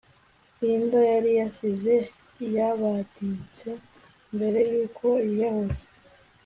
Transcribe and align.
Linda 0.59 0.99
yari 1.11 1.31
yasize 1.39 1.95
yabditse 2.55 3.67
mbere 4.35 4.59
yuko 4.71 5.07
yiyahura 5.27 5.77